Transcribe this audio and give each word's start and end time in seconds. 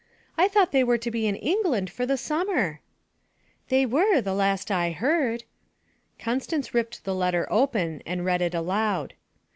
'I 0.35 0.47
thought 0.47 0.71
they 0.71 0.83
were 0.83 0.97
to 0.97 1.11
be 1.11 1.27
in 1.27 1.35
England 1.35 1.91
for 1.91 2.07
the 2.07 2.17
summer?' 2.17 2.81
'They 3.69 3.85
were 3.85 4.19
the 4.19 4.33
last 4.33 4.71
I 4.71 4.89
heard.' 4.89 5.43
Constance 6.17 6.73
ripped 6.73 7.03
the 7.03 7.13
letter 7.13 7.47
open 7.51 8.01
and 8.03 8.25
read 8.25 8.41
it 8.41 8.55
aloud. 8.55 9.13